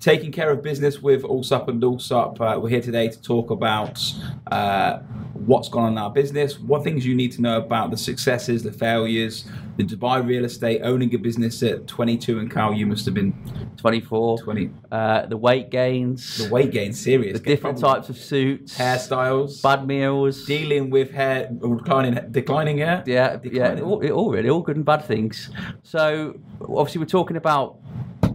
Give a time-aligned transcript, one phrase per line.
[0.00, 2.40] taking care of business with Allsopp and Allsopp.
[2.40, 4.02] Uh, we're here today to talk about
[4.50, 4.98] uh,
[5.32, 8.64] what's gone on in our business, what things you need to know about the successes,
[8.64, 9.44] the failures,
[9.76, 13.32] the Dubai real estate, owning a business at 22, and Carl, you must have been
[13.76, 14.38] 24.
[14.38, 14.70] 20.
[14.90, 17.38] Uh, the weight gains, The weight gain, serious.
[17.38, 20.44] the different Probably types of suits, hairstyles, bad meals.
[20.44, 23.04] dealing with hair, declining, declining hair.
[23.06, 25.50] yeah, yeah, all, all really, all good and bad things.
[25.84, 27.78] So obviously we're talking about,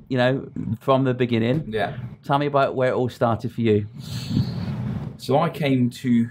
[0.09, 0.49] you know,
[0.81, 1.63] from the beginning.
[1.67, 1.97] Yeah.
[2.23, 3.87] Tell me about where it all started for you.
[5.17, 6.29] So I came to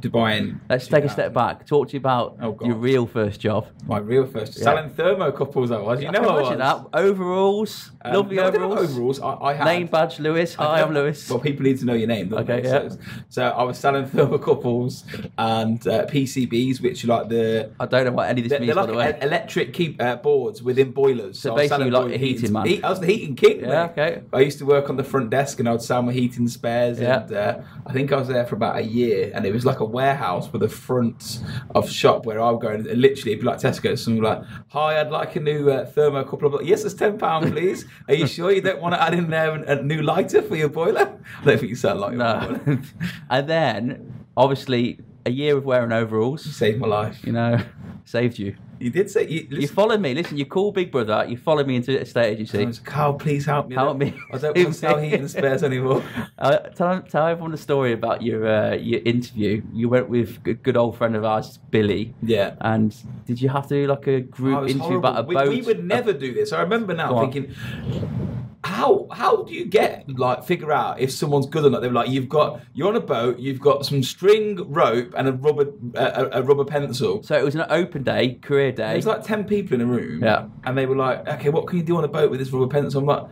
[0.00, 1.66] Dubai in Let's take a step back.
[1.66, 3.66] Talk to you about Oh, your real first job.
[3.86, 4.64] My real first Yeah.
[4.64, 5.70] selling thermocouples.
[5.76, 6.02] I was.
[6.02, 6.58] You know I can I was.
[6.58, 6.78] that.
[7.04, 8.78] Overalls, Um, lovely no, overalls.
[8.90, 9.20] overalls.
[9.20, 10.54] I, I had Name badge, Lewis.
[10.54, 11.28] Hi, I'm Lewis.
[11.28, 12.32] Well, people need to know your name.
[12.32, 12.68] Okay, they?
[12.68, 12.88] yeah.
[12.88, 12.98] So,
[13.28, 15.04] so I was selling thermocouples
[15.36, 18.60] and uh, PCBs, which are like the I don't know what any of this they're,
[18.60, 19.28] means, they're by like the way.
[19.28, 21.38] electric keep, uh, boards within boilers.
[21.40, 22.66] So was basically like a heating man.
[22.66, 23.60] Heat- I was the heating king.
[23.60, 24.22] Yeah, okay.
[24.32, 27.00] I used to work on the front desk and I would sell my heating spares.
[27.00, 27.22] Yeah.
[27.22, 29.80] And uh, I think I was there for about a year, and it was like
[29.80, 31.40] a warehouse with a front
[31.74, 33.98] of shop where I would go and literally it'd be like Tesco.
[33.98, 37.84] Someone like, "Hi, I'd like a new uh, thermocouple." Like, yes, it's ten pound, please.
[38.08, 40.68] Are you sure you don't want to add in there a new lighter for your
[40.68, 41.18] boiler?
[41.40, 42.14] I don't think you sound like.
[42.14, 42.60] No.
[43.30, 47.18] and then, obviously, a year of wearing overalls, Saved my life.
[47.24, 47.58] you know,
[48.04, 48.56] saved you.
[48.80, 49.46] You did say you.
[49.50, 50.14] You followed me.
[50.14, 51.26] Listen, you call Big Brother.
[51.28, 52.84] You followed me into a state agency.
[52.84, 53.74] Carl, please help me.
[53.74, 54.14] Help me.
[54.32, 56.02] I don't want to sell heating spares anymore.
[56.38, 59.60] Uh, tell, tell everyone the story about your uh, your interview.
[59.72, 62.14] You went with a good old friend of ours, Billy.
[62.22, 62.54] Yeah.
[62.60, 62.94] And
[63.26, 65.34] did you have to do like a group interview about a horrible.
[65.34, 65.48] boat?
[65.48, 66.52] We, we would never do this.
[66.52, 68.37] I remember now Go on.
[68.64, 71.80] How how do you get like figure out if someone's good or not?
[71.80, 75.28] They were like, you've got you're on a boat, you've got some string rope and
[75.28, 77.22] a rubber a, a rubber pencil.
[77.22, 78.92] So it was an open day, career day.
[78.92, 80.22] There's like ten people in a room.
[80.22, 80.48] Yeah.
[80.64, 82.68] And they were like, okay, what can you do on a boat with this rubber
[82.68, 83.00] pencil?
[83.00, 83.30] I'm like.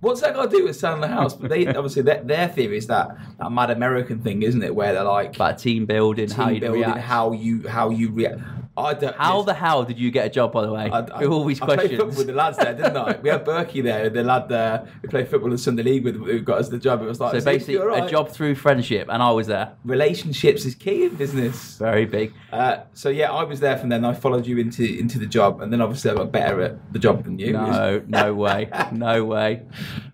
[0.00, 1.34] What's that got to do with selling the house?
[1.34, 4.72] But they obviously their, their theory is that that mad American thing, isn't it?
[4.72, 7.00] Where they're like about team building, how team you building, react.
[7.00, 8.40] how you how you react.
[8.76, 9.16] I don't.
[9.16, 10.90] How the hell did you get a job, by the way?
[10.90, 11.98] I, all these I played questions.
[12.00, 13.16] football with the lads there, didn't I?
[13.22, 16.40] We had Berkey there, the lad there who played football in Sunday League with, who
[16.40, 17.02] got us the job.
[17.02, 19.72] It was like, so basically, all a job through friendship, and I was there.
[19.84, 21.78] Relationships is key in business.
[21.78, 22.32] Very big.
[22.52, 24.04] Uh, so yeah, I was there from then.
[24.04, 26.98] I followed you into into the job, and then obviously I got better at the
[26.98, 27.52] job than you.
[27.52, 29.62] No, no way, no way.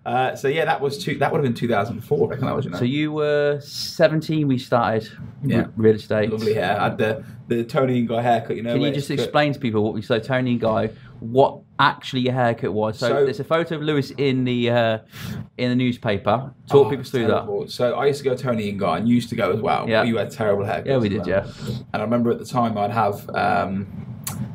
[0.06, 2.26] Uh, so yeah, that was two, that would have been 2004.
[2.26, 2.64] I reckon that was.
[2.64, 2.78] You know.
[2.78, 4.46] So you were 17.
[4.48, 5.08] We started
[5.44, 5.66] Yeah.
[5.76, 6.30] real estate.
[6.30, 6.78] lovely hair.
[6.80, 7.24] I had the
[7.56, 8.56] the Toni and Guy haircut.
[8.56, 8.72] You know.
[8.74, 10.90] Can you just explain to people what we so Toni and Guy
[11.20, 12.98] what actually your haircut was?
[12.98, 14.98] So, So- there's a photo of Lewis in the uh,
[15.58, 16.52] in the newspaper.
[16.68, 17.68] Talk Oh, people through terrible.
[17.68, 19.88] So I used to go Toni and Guy, and you used to go as well.
[19.88, 20.04] Yeah.
[20.04, 20.86] You had terrible haircuts.
[20.86, 21.46] Yeah, we did, yeah.
[21.92, 23.28] And I remember at the time I'd have.
[23.34, 24.08] Um,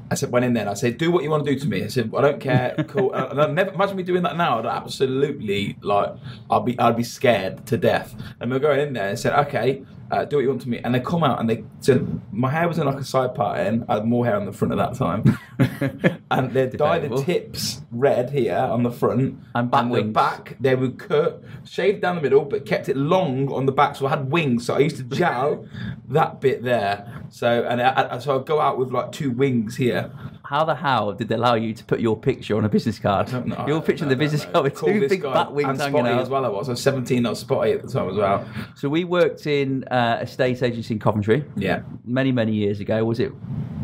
[0.10, 1.68] I said, went in there and I said, do what you want to do to
[1.68, 1.84] me.
[1.84, 2.74] I said, I don't care.
[2.88, 3.12] Cool.
[3.14, 4.58] And I'd never imagine me doing that now.
[4.60, 6.14] I'd absolutely like,
[6.50, 8.16] I'd be, I'd be scared to death.
[8.40, 10.80] And we're going in there and said, okay, uh, do what you want to me.
[10.84, 13.60] And they come out and they said, my hair was in like a side part
[13.60, 13.86] in.
[13.90, 15.38] I had more hair on the front at that time.
[16.32, 20.76] and they'd dye the tips red here on the front And back the back they
[20.76, 23.96] would cut, shaved down the middle, but kept it long on the back.
[23.96, 24.66] So I had wings.
[24.66, 25.66] So I used to jowl
[26.10, 27.24] that bit there.
[27.30, 30.12] So and I, I, so I'd go out with like two wings here.
[30.50, 33.28] How the hell did they allow you to put your picture on a business card?
[33.30, 33.48] don't.
[33.68, 34.52] Your picture on No, the no, business no.
[34.54, 36.22] card with Call two big back wings hanging out.
[36.22, 36.46] as well.
[36.46, 36.70] I was.
[36.70, 37.26] I was 17.
[37.26, 38.48] I was spotty at the time as well.
[38.76, 41.82] So we worked in uh, a state agency in Coventry Yeah.
[42.06, 43.04] many, many years ago.
[43.04, 43.34] Was it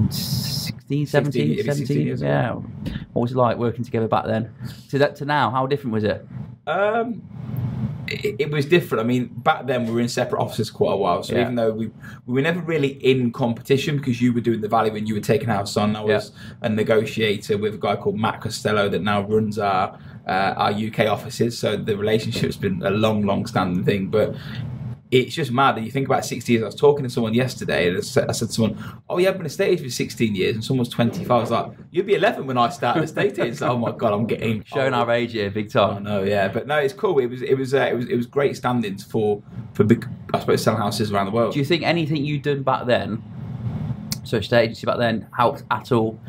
[0.10, 2.06] 16, 17, maybe 16 17?
[2.08, 2.30] years ago.
[2.30, 2.94] yeah.
[3.14, 4.50] What was it like working together back then?
[4.92, 6.26] To that to now, how different was it?
[6.66, 7.22] Um,
[8.14, 9.04] it, it was different.
[9.04, 11.24] I mean, back then we were in separate offices quite a while.
[11.24, 11.42] So Yeah.
[11.42, 11.88] even though we
[12.26, 15.22] we were never really in competition because you were doing the value and you were
[15.22, 16.32] taking house on, I was
[16.62, 19.98] a negotiator with a guy called Matt Costello that now runs our
[20.28, 21.58] uh, our UK offices.
[21.58, 24.36] So the relationship's been a long, long standing thing, but.
[25.16, 26.64] It's just mad that you think about 60 years.
[26.64, 29.30] I was talking to someone yesterday and I said, I said to someone, Oh, yeah,
[29.30, 30.56] I've been a state agent for 16 years.
[30.56, 31.30] And someone's 25.
[31.30, 33.58] I was like, You'd be 11 when I started a state agent.
[33.58, 36.04] So, oh my God, I'm getting Showing our age here, big Oh time.
[36.04, 37.20] no, yeah, but no, it's cool.
[37.20, 39.44] It was, it was, uh, it was, it was great standings for,
[39.74, 41.54] for big, I suppose, selling houses around the world.
[41.54, 43.22] Do you think anything you'd done back then,
[44.24, 46.20] so state agency back then, helped at all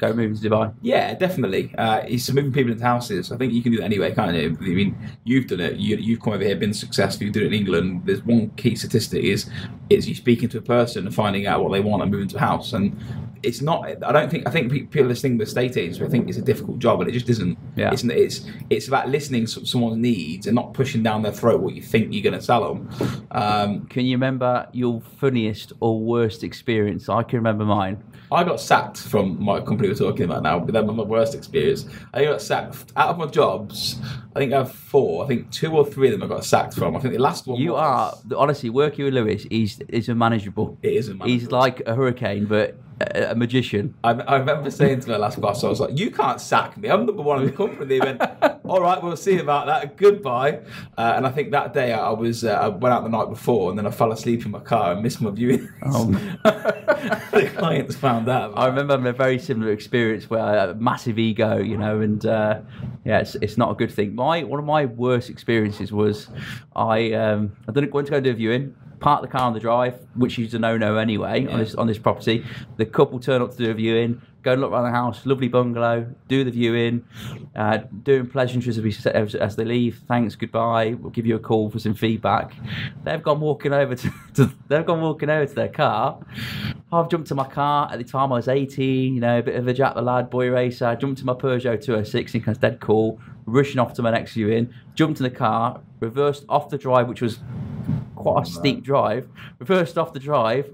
[0.00, 0.74] go moving to Dubai?
[0.80, 1.74] Yeah, definitely.
[1.76, 3.30] Uh, it's moving people into houses.
[3.30, 4.56] I think you can do that anyway, can't you?
[4.58, 5.76] I mean, you've done it.
[5.76, 7.26] You, you've come over here, been successful.
[7.26, 8.02] You did it in England.
[8.06, 9.48] There's one key statistic is
[9.90, 12.36] is you speaking to a person and finding out what they want and moving to
[12.36, 12.72] a house.
[12.72, 12.96] And
[13.42, 13.86] it's not.
[14.02, 14.46] I don't think.
[14.46, 17.08] I think pe- people listening to estate agents will think it's a difficult job, and
[17.08, 17.58] it just isn't.
[17.76, 17.92] Yeah.
[17.92, 21.74] It's it's it's about listening to someone's needs and not pushing down their throat what
[21.74, 23.26] you think you're going to sell them.
[23.30, 27.08] Um, Can you remember your funniest or worst experience?
[27.08, 28.02] I can remember mine.
[28.32, 31.34] I got sacked from my company we're talking about now, but that was my worst
[31.34, 31.86] experience.
[32.14, 33.98] I got sacked out of my jobs.
[34.36, 35.24] I think I have four.
[35.24, 36.96] I think two or three of them I got sacked from.
[36.96, 39.46] I think the last one You was, are honestly working with Lewis.
[39.50, 40.78] He's is unmanageable.
[40.82, 41.40] It is unmanageable.
[41.40, 43.94] He's like a hurricane, but a, magician.
[44.04, 46.88] I, I remember saying to my last boss, I was like, "You can't sack me.
[46.88, 48.20] I'm number one in the company." They went,
[48.64, 49.96] "All right, we'll see about that.
[49.96, 50.60] Goodbye."
[50.96, 53.70] Uh, and I think that day I was uh, I went out the night before,
[53.70, 55.68] and then I fell asleep in my car and missed my viewing.
[55.92, 56.04] Oh.
[56.44, 58.52] the clients found out.
[58.56, 62.00] I remember having a very similar experience where I had a massive ego, you know,
[62.00, 62.60] and uh,
[63.04, 64.14] yeah, it's, it's not a good thing.
[64.14, 66.28] My one of my worst experiences was
[66.76, 68.74] I um, I didn't went to go do a viewing.
[69.00, 71.98] Park the car on the drive, which is a no-no anyway on this on this
[71.98, 72.44] property.
[72.76, 75.48] The couple turn up to do a viewing, go and look around the house, lovely
[75.48, 77.04] bungalow, do the viewing,
[77.54, 80.02] uh, doing pleasantries as, we, as, as they leave.
[80.08, 80.94] Thanks, goodbye.
[80.94, 82.52] We'll give you a call for some feedback.
[83.04, 86.20] They've gone walking over to, to they've gone walking over to their car.
[86.92, 87.88] I've jumped to my car.
[87.92, 90.30] At the time, I was 18, you know, a bit of a Jack the Lad
[90.30, 90.86] boy racer.
[90.86, 94.10] I jumped to my Peugeot 206, thinking I was dead cool, rushing off to my
[94.10, 97.40] next viewing, jumped in the car, reversed off the drive, which was
[98.22, 99.28] quite a steep drive,
[99.58, 100.70] reversed off the drive,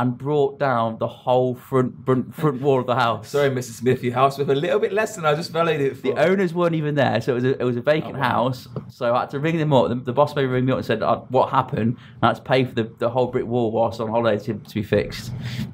[0.00, 3.28] and brought down the whole front front, front wall of the house.
[3.28, 3.72] Sorry, Mrs.
[3.80, 6.02] Smith, your house with a little bit less than I just valued it for.
[6.14, 8.28] The owners weren't even there, so it was a, it was a vacant Oh, wow.
[8.28, 8.66] house.
[8.88, 9.88] So I had to ring them up.
[9.90, 12.36] The, the boss maybe ring me up and said, uh, "What happened?" And I had
[12.36, 15.32] to pay for the, the whole brick wall whilst on holiday to, to be fixed.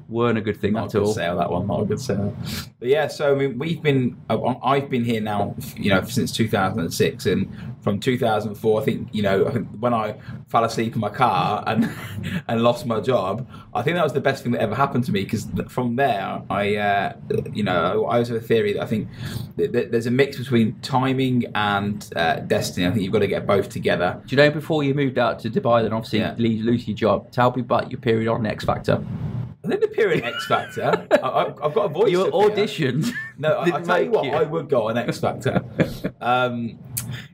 [0.09, 1.13] weren't a good thing not at good all.
[1.13, 2.33] sale that one not a good sale
[2.79, 6.31] but yeah so i mean we've been I- i've been here now you know since
[6.31, 9.43] 2006 and from 2004 i think you know
[9.81, 10.15] when i
[10.47, 11.91] fell asleep in my car and
[12.47, 15.11] and lost my job i think that was the best thing that ever happened to
[15.11, 17.13] me because from there i uh,
[17.53, 19.07] you know i always have a theory that i think
[19.55, 23.67] there's a mix between timing and uh, destiny i think you've got to get both
[23.69, 26.35] together Do you know before you moved out to Dubai, then obviously Yeah.
[26.37, 27.31] leave, lose your job?
[27.31, 29.03] Tell me about your period on X Factor.
[29.63, 31.07] I think the period X Factor.
[31.23, 32.11] I, I've got a voice.
[32.11, 33.11] You auditioned.
[33.37, 35.55] No, I, I tell you what, I would go on X Factor.
[36.21, 36.77] um,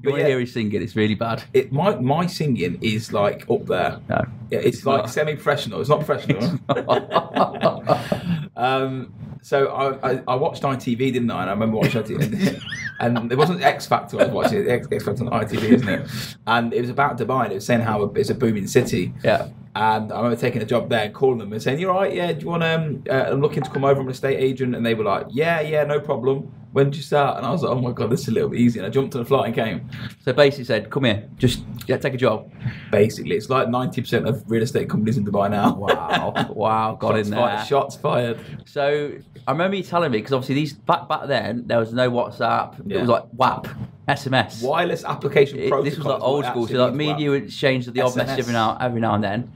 [0.02, 0.82] You want to hear his singing?
[0.82, 1.44] It's really bad.
[1.54, 4.00] it, my my singing is like up there.
[4.10, 4.24] No.
[4.50, 5.10] Yeah, it's, It's like not.
[5.10, 5.80] semi-professional.
[5.82, 6.60] It's not professional.
[8.56, 11.42] um, so I, I, I watched ITV, didn't I?
[11.42, 12.62] And I remember watching ITV,
[13.00, 14.70] and, it wasn't X Factor I was watching.
[14.70, 16.08] X, X Factor on ITV, isn't it?
[16.48, 17.44] And it was about Dubai.
[17.44, 19.14] And it was saying how it's a booming city.
[19.24, 19.50] yeah.
[19.76, 22.32] And I remember taking a job there and calling them and saying, "You're right, yeah.
[22.32, 22.76] Do you want to?
[22.76, 24.02] Um, uh, I'm looking to come over.
[24.02, 26.52] I'm an estate agent." And they were like, "Yeah, yeah, no problem.
[26.74, 28.50] When did you start?" And I was like, "Oh my god, this is a little
[28.50, 29.90] bit easy." And I jumped on the flight and came.
[30.24, 32.52] So basically said, come here, just yeah, take a job.
[32.92, 35.76] Basically, it's like 90% of real estate companies in Dubai now.
[35.76, 36.34] Wow.
[36.50, 36.98] wow.
[37.00, 37.40] Got shots in there.
[37.40, 38.40] Fired, shots fired.
[38.66, 39.14] So
[39.48, 42.92] I remember you telling me because obviously these back back then there was no WhatsApp.
[42.92, 43.68] It was like WAP,
[44.08, 44.62] SMS.
[44.64, 45.84] Wireless application It- protocol.
[45.84, 46.68] this was like old school.
[46.68, 49.24] So like me and you would exchange the odd message every now every now and
[49.24, 49.52] then.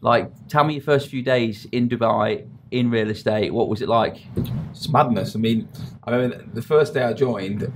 [0.00, 3.52] Like, tell me your first few days in Dubai in real estate.
[3.52, 4.18] What was it like?
[4.70, 5.34] It's madness.
[5.34, 5.68] I mean,
[6.06, 7.70] I remember the first day I joined,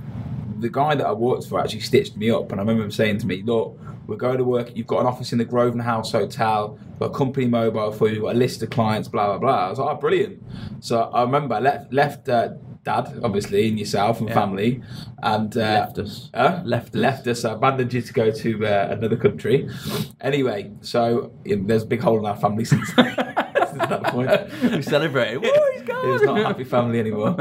[0.59, 3.17] the guy that I worked for actually stitched me up, and I remember him saying
[3.19, 4.75] to me, "Look, we're going to work.
[4.75, 6.77] You've got an office in the Grosvenor House Hotel.
[6.99, 8.21] Got a company mobile for you.
[8.21, 9.07] Got a list of clients.
[9.07, 10.41] Blah blah blah." I was like, "Oh, brilliant!"
[10.79, 12.49] So I remember I left left uh,
[12.83, 14.35] dad, obviously, and yourself and Yeah.
[14.35, 14.81] family,
[15.21, 16.29] and uh, Left us.
[16.33, 16.61] Huh?
[16.63, 16.95] Left us.
[16.95, 17.43] left us.
[17.45, 19.67] I abandoned you to go to uh, another country.
[20.21, 22.91] Anyway, so yeah, there's a big hole in our family since,
[23.87, 24.03] since that
[24.61, 24.71] point.
[24.75, 25.41] we celebrated.
[25.41, 26.07] Woo, he's gone.
[26.07, 27.35] It was not a happy family anymore.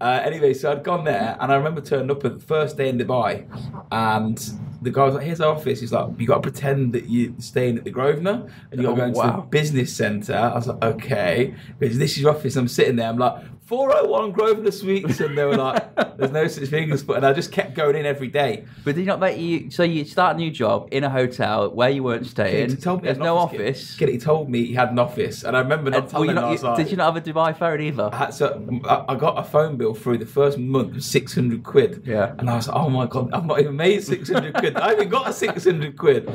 [0.00, 2.88] Uh, anyway, so I'd gone there, and I remember turning up at the first day
[2.88, 3.46] in Dubai,
[3.90, 4.38] and
[4.82, 7.32] the guy was like, "Here's our office." He's like, "You got to pretend that you're
[7.38, 10.54] staying at the Grosvenor, and you got to Oh, go into the business centre." I
[10.54, 12.56] was like, "Okay," because this is your office.
[12.56, 13.08] I'm sitting there.
[13.08, 13.42] I'm like.
[13.68, 17.34] 401 Grosvenor Suites, and they were like, "There's no such thing as." But and I
[17.34, 18.64] just kept going in every day.
[18.82, 19.70] But did he not make you?
[19.70, 22.70] So you start a new job in a hotel where you weren't staying.
[22.70, 23.94] He told me There's no office.
[23.96, 24.12] Get it?
[24.12, 26.36] He told me he had an office, and I remember not And telling you him.
[26.36, 28.08] not- I was you- like, did you not have a Dubai phone either?
[28.10, 28.46] I had so
[28.88, 32.02] I I got a phone bill through the first month of six hundred quid.
[32.06, 32.32] Yeah.
[32.38, 34.76] And I was like, oh my god, I've not even made six hundred quid.
[34.76, 36.26] I haven't got a six hundred quid.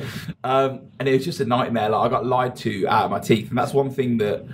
[0.44, 1.90] Um, and it was just a nightmare.
[1.90, 4.46] Like I got lied to out of my teeth, and that's one thing that.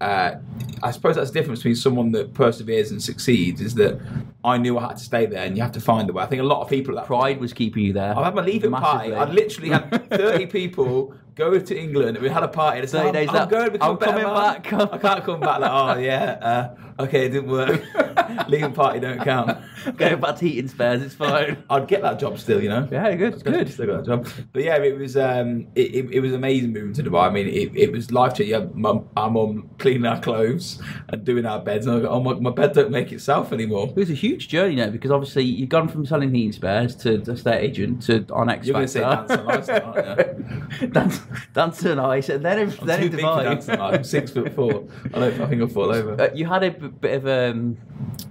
[0.00, 0.36] Uh,
[0.82, 4.00] I suppose that's the difference between someone that perseveres and succeeds is that
[4.42, 6.22] I knew I had to stay there and you have to find a way.
[6.22, 8.16] I think a lot of people at that Pride was keeping you there.
[8.16, 9.14] I had my leaving party.
[9.14, 12.18] I literally had 30 people go to England.
[12.18, 12.80] We had a party.
[12.80, 14.34] It's 30 like, days I'm, I'm going become I'm coming man.
[14.34, 14.72] back.
[14.72, 15.60] I can't come back.
[15.60, 17.82] Like, oh yeah, uh, okay, it didn't work.
[18.48, 19.58] Leaving party don't count.
[19.96, 21.02] Go back to eating spares.
[21.02, 21.62] It's fine.
[21.70, 22.88] I'd get that job still, you know.
[22.90, 23.72] Yeah, good, good.
[23.72, 24.28] Still got that job.
[24.52, 27.28] But yeah, it was um, it, it, it was amazing moving to Dubai.
[27.28, 28.60] I mean, it, it was life changing.
[28.60, 32.20] Yeah, mum, our mum cleaning our clothes and doing our beds, and I go, oh
[32.20, 33.88] my, my bed don't make itself anymore.
[33.88, 37.20] It was a huge journey now because obviously you've gone from selling heating spares to
[37.22, 40.86] estate agent to on X You're going to say dance ice, aren't you?
[40.88, 41.19] dance,
[41.54, 43.44] dance and ice, and then in, I'm then too in big for Dubai.
[43.44, 43.80] dancing.
[43.80, 44.84] I'm six foot four.
[45.14, 45.40] I don't.
[45.40, 46.20] I think I'll fall over.
[46.20, 47.76] Uh, you had a b- bit of um,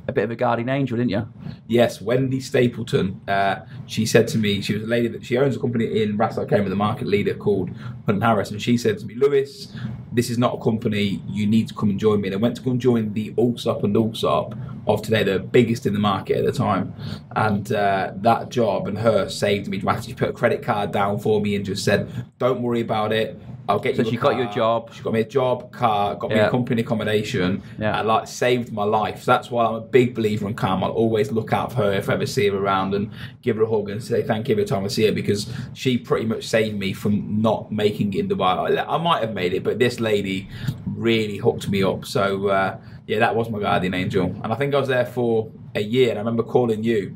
[0.09, 1.27] a bit of a guardian angel, didn't you?
[1.67, 3.21] Yes, Wendy Stapleton.
[3.27, 6.17] Uh, she said to me, she was a lady that she owns a company in
[6.17, 7.69] Ras Al Khaimah, the market leader called
[8.05, 9.73] Hunt Harris, and she said to me, Lewis,
[10.11, 11.21] this is not a company.
[11.27, 12.27] You need to come and join me.
[12.27, 15.85] And I went to come and join the Allsopp and Allsopp of today, the biggest
[15.85, 16.93] in the market at the time,
[17.35, 20.13] and uh, that job and her saved me dramatically.
[20.13, 23.39] She put a credit card down for me and just said, "Don't worry about it."
[23.69, 24.07] I'll get So you.
[24.07, 24.91] a she got you a job.
[24.93, 26.47] She got me a job, car, got me Yeah.
[26.47, 27.99] a company accommodation, Yeah.
[27.99, 29.23] and like saved my life.
[29.23, 30.83] So that's why I'm a big believer in Carm.
[30.83, 33.11] I'll always look out for her if I ever see her around and
[33.41, 35.97] give her a hug and say thank you every time I see her because she
[35.97, 38.77] pretty much saved me from not making it in Dubai.
[38.79, 40.49] I I might have made it, but this lady
[40.85, 42.05] really hooked me up.
[42.05, 45.49] So uh, yeah, that was my guardian angel, and I think I was there for
[45.75, 46.09] a year.
[46.09, 47.15] And I remember calling you.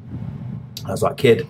[0.86, 1.48] I was like, kid.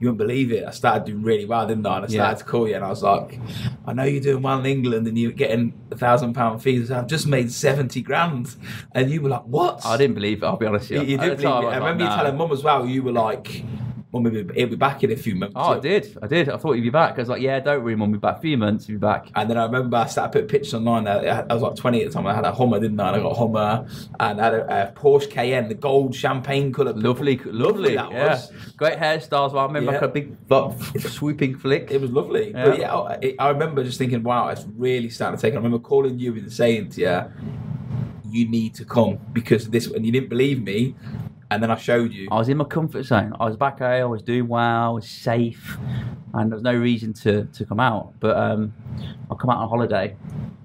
[0.00, 0.64] You wouldn't believe it.
[0.66, 1.96] I started doing really well, didn't I?
[1.96, 2.34] And I started Yeah.
[2.38, 3.38] to call you, and I was like,
[3.86, 6.90] "I know you're doing well in England, and you're getting a thousand pound fees.
[6.90, 8.56] I've just made seventy grand,"
[8.92, 10.46] and you were like, "What?" I didn't believe it.
[10.46, 11.18] I'll be honest You, with you.
[11.18, 11.66] didn't believe it.
[11.66, 12.86] I I remember like, you telling mum as well.
[12.86, 13.62] You were like,
[14.12, 16.18] "Mum, he'll be, he'll be back in a few months." Oh, I did.
[16.22, 16.48] I did.
[16.48, 17.14] I thought he'd be back.
[17.14, 18.10] I was like, yeah, don't worry, mum.
[18.10, 18.38] We'll be back.
[18.38, 19.30] A few months, you'll be back.
[19.34, 21.06] And then I remember I started putting pictures online.
[21.06, 22.26] I, I was like 20 at the time.
[22.26, 23.08] I had a Hummer, didn't I?
[23.08, 23.86] And I got a Hummer
[24.18, 26.92] and I had a, a Porsche Cayenne, the gold champagne colour.
[26.92, 27.94] Lovely, lovely.
[27.96, 28.30] that yeah.
[28.30, 28.52] was.
[28.76, 29.52] Great hairstyles.
[29.52, 29.98] Well, I remember Yeah.
[29.98, 31.90] like a big like, swooping flick.
[31.90, 32.50] It was lovely.
[32.50, 32.64] Yeah.
[32.64, 35.54] But yeah, I, I remember just thinking, wow, it's really starting to take.
[35.54, 37.24] I remember calling you and saying to you,
[38.30, 40.94] you need to come because this, and you didn't believe me.
[41.50, 42.28] And then I showed you.
[42.30, 43.34] I was in my comfort zone.
[43.40, 43.88] I was back here.
[43.88, 44.62] I was doing well.
[44.62, 45.78] I was safe,
[46.32, 48.12] and there was no reason to, to come out.
[48.20, 48.72] But um,
[49.30, 50.14] I come out on holiday,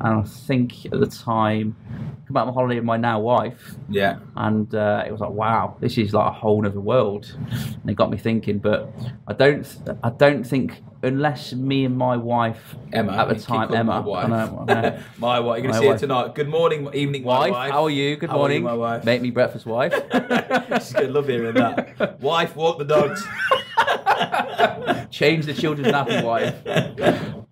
[0.02, 3.76] and I think at the time, I come out on holiday with my now wife,
[3.90, 4.20] Yeah.
[4.36, 7.36] and uh, it was like, wow, this is like a whole other world.
[7.82, 8.60] And it got me thinking.
[8.60, 8.92] But
[9.28, 9.66] I don't,
[10.04, 13.14] I don't think unless me and my wife Emma.
[13.14, 14.26] at the time, Emma, My wife.
[14.26, 15.00] I know, I know.
[15.20, 15.64] my wife.
[15.64, 16.34] You're going My to see her tonight.
[16.36, 17.72] Good morning, evening, wife, wife.
[17.72, 18.16] how are you?
[18.18, 18.64] Good How are you, morning.
[18.64, 19.04] my wife?
[19.04, 19.94] Make me breakfast, wife.
[20.80, 22.20] She's to love hearing that.
[22.22, 23.24] wife, walk the dogs.
[25.12, 26.56] Change the children's nappy wife.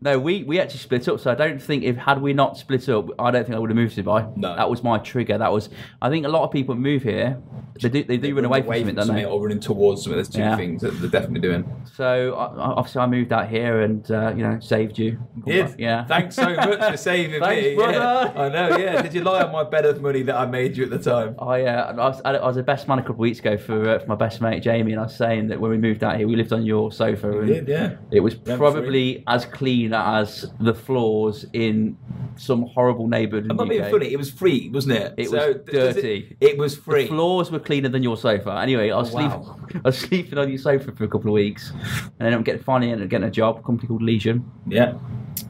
[0.03, 1.19] No, we, we actually split up.
[1.21, 3.69] So I don't think if had we not split up, I don't think I would
[3.69, 4.35] have moved to Dubai.
[4.35, 4.55] No.
[4.55, 5.37] that was my trigger.
[5.37, 5.69] That was.
[6.01, 7.41] I think a lot of people move here.
[7.81, 8.03] They do.
[8.03, 9.29] They do run away from something, don't something they?
[9.29, 10.17] or running towards something.
[10.17, 10.57] There's two Yeah.
[10.57, 11.63] things that they're definitely doing.
[11.95, 12.45] So I,
[12.79, 15.19] obviously I moved out here and uh, you know saved you.
[15.45, 16.05] Did Yeah.
[16.05, 17.75] Thanks so much for saving Thanks, me.
[17.75, 17.93] brother.
[17.93, 18.41] Yeah.
[18.43, 18.77] I know.
[18.77, 19.01] Yeah.
[19.01, 21.35] Did you lie on my bed of money that I made you at the time?
[21.39, 23.89] I, uh, I, was, I was a best man a couple of weeks ago for,
[23.89, 26.17] uh, for my best mate Jamie, and I was saying that when we moved out
[26.17, 27.95] here, we lived on your sofa, You and did, yeah.
[28.11, 28.57] it was Rent-free.
[28.57, 31.97] probably as clean as the floors in
[32.35, 34.11] some horrible neighbourhood I'm the not being funny.
[34.13, 35.13] It was free, wasn't it?
[35.17, 36.35] It So, was dirty.
[36.39, 37.07] It, it was The free.
[37.07, 38.51] floors were cleaner than your sofa.
[38.59, 39.57] Anyway, I was, Oh, wow.
[39.69, 42.43] sleep, I was sleeping on your sofa for a couple of weeks, and then I'm
[42.43, 44.93] getting finally ended up getting a job, a company called Legion, Yeah.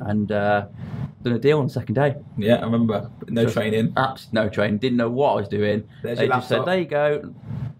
[0.01, 0.67] and uh,
[1.23, 2.15] done a deal on the second day.
[2.37, 2.55] Yeah.
[2.55, 3.09] I remember.
[3.29, 3.93] No So- training.
[3.95, 4.79] Abs- no training.
[4.79, 5.87] Didn't know what I was doing.
[6.01, 7.33] There's they just said, "There you go."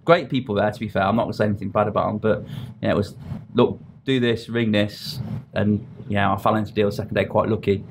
[0.06, 0.70] Great people there.
[0.72, 2.46] To be fair, I'm not going to say anything bad about them, but
[2.82, 3.16] yeah, it was
[3.54, 5.20] look, do this, ring this,
[5.54, 7.26] and yeah, I fell into the deal the second day.
[7.26, 7.84] Quite lucky,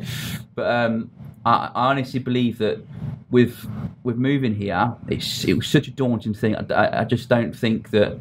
[0.55, 1.11] but um,
[1.45, 2.85] I, I honestly believe that
[3.31, 3.67] with
[4.03, 6.55] with moving here, it's it was such a daunting thing.
[6.57, 8.19] I, I- just don't think that.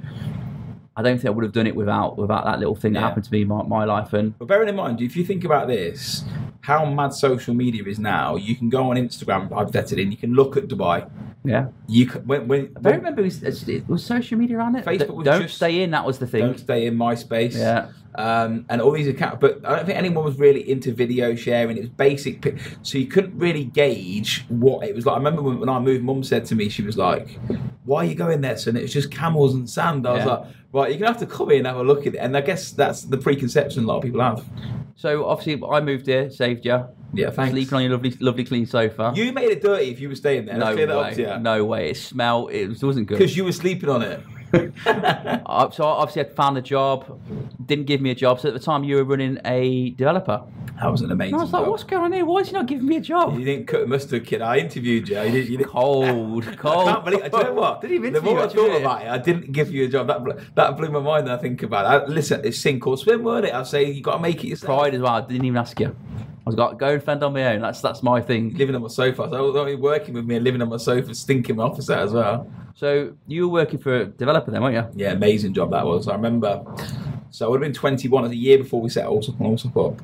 [0.93, 3.07] I don't think I would have done it without without that little thing that Yeah.
[3.07, 4.11] happened to me in my, my life.
[4.11, 6.25] And But bearing in mind, if you think about this,
[6.59, 10.17] how mad social media is now, you can go on Instagram, I've vetted in, you
[10.17, 11.09] can look at Dubai.
[11.43, 13.21] Yeah, You can, when, when, I don't remember.
[13.21, 14.85] It was, was social media around it.
[14.85, 15.91] Facebook was don't just- stay in.
[15.91, 16.41] That was the thing.
[16.41, 17.55] don't stay in MySpace.
[17.55, 17.89] Yeah.
[18.13, 21.77] Um, and all these accounts, but I don't think anyone was really into video sharing.
[21.77, 22.43] It was basic,
[22.81, 25.13] so you couldn't really gauge what it was like.
[25.15, 27.39] I remember when, when I moved, Mum said to me, she was like,
[27.85, 28.75] "Why are you going there, son?
[28.75, 30.25] It's just camels and sand." I was Yeah.
[30.25, 32.35] like, "Right, you're gonna have to come in and have a look at it." And
[32.35, 34.43] I guess that's the preconception a lot of people have.
[34.97, 36.83] So obviously, I moved here, saved you.
[37.13, 37.51] Yeah, thanks.
[37.51, 39.13] Sleeping on your lovely, lovely clean sofa.
[39.15, 40.57] You made it dirty if you were staying there.
[40.57, 41.33] no clear that up to way.
[41.33, 41.39] you.
[41.39, 41.89] No way.
[41.91, 42.51] It smelled.
[42.51, 43.17] It was- wasn't good.
[43.19, 44.19] because you were sleeping on it.
[45.51, 47.19] Uh, so obviously, I found a job.
[47.65, 48.39] Didn't give me a job.
[48.39, 50.43] So at the time, you were running a developer.
[50.81, 51.33] That was an amazing.
[51.33, 51.71] And I was like, job.
[51.71, 52.25] what's going on here?
[52.25, 53.37] Why is he not giving me a job?
[53.37, 54.41] You didn't cut the mustard, kid.
[54.41, 55.17] I interviewed you.
[55.17, 56.87] You didn't, you didn't, Cold, cold.
[56.87, 57.31] I can't believe.
[57.31, 57.81] Do you know what?
[57.81, 60.07] Didn't even the more I thought did about it, I didn't give you a job.
[60.07, 61.29] That blew, that blew my mind.
[61.29, 61.87] I think about it.
[61.87, 63.53] I, listen, it's sink or swim, weren't it?
[63.53, 64.79] I say you got to make it yourself.
[64.79, 65.13] Pride as well.
[65.13, 65.95] I didn't even ask you.
[66.45, 67.61] I was like, go and fend on my own.
[67.61, 68.55] That's that's my thing.
[68.55, 69.27] Living on my sofa.
[69.29, 71.89] So I was only working with me and living on my sofa, stinking my office
[71.89, 72.51] out as well.
[72.75, 75.03] So you were working for a developer then, weren't you?
[75.05, 76.07] Yeah, amazing job that was.
[76.07, 76.63] I remember.
[77.29, 78.23] So I would have been 21.
[78.23, 80.01] It was a year before we set Allsopp and Allsopp up,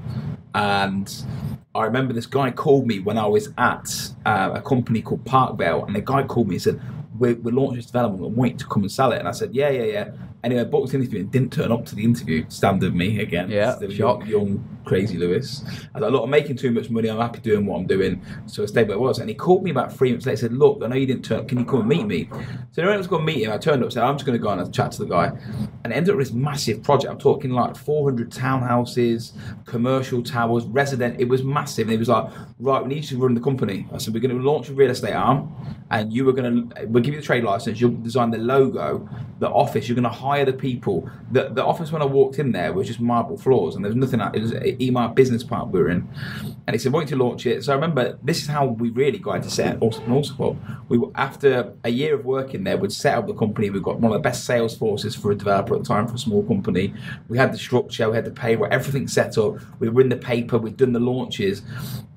[0.53, 1.25] and
[1.73, 5.85] I remember this guy called me when I was at uh, a company called Parkvale,
[5.87, 6.81] and the guy called me and said,
[7.17, 8.25] "We're, we're launching this development.
[8.25, 10.11] I'm waiting to come and sell it." And I said, "Yeah, yeah, yeah."
[10.47, 12.45] Anyway, I booked interview and didn't turn up to the interview.
[12.47, 13.51] Standard me again.
[13.51, 14.25] Yeah, the shock.
[14.25, 15.61] young, young, crazy Lewis.
[15.93, 17.09] I was like, "Look, I'm making too much money.
[17.09, 19.61] I'm happy doing what I'm doing." So I stayed where I was, and he called
[19.61, 20.37] me about three months later.
[20.37, 21.39] Said, "Look, I know you didn't turn.
[21.39, 21.49] up.
[21.49, 22.29] Can you come and meet me?"
[22.71, 23.91] So I was going to meet him, I turned up.
[23.91, 25.33] Said, "I'm just going to go and chat to the guy,"
[25.83, 27.11] and it ended up with this massive project.
[27.11, 29.33] I'm talking like 400 townhouses,
[29.65, 31.19] commercial towers, resident.
[31.19, 31.87] It was massive.
[31.87, 34.21] And he was like, "Right, we need you to run the company." I said, "We're
[34.21, 35.51] going to launch a real estate arm,
[35.91, 36.85] and you were going to.
[36.85, 37.81] We'll give you the trade license.
[37.81, 39.89] You'll design the logo, the office.
[39.89, 41.09] You're going to hire the people.
[41.31, 43.95] The the office when I walked in there was just marble floors, and there was
[43.95, 44.19] nothing.
[44.33, 46.07] It was an Emaar business park we were in,
[46.67, 48.89] and he said, "Want you to launch it?" So I remember this is how we
[48.89, 50.57] really got into set Allsopp Allsopp
[50.89, 53.69] We were, after a year of working there, we'd set up the company.
[53.69, 56.15] We got one of the best sales forces for a developer at the time for
[56.15, 56.93] a small company.
[57.27, 59.55] We had the structure, we had the payroll, everything set up.
[59.79, 60.57] We were in the paper.
[60.57, 61.61] We'd done the launches,